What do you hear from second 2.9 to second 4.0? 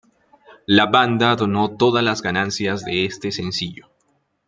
este sencillo.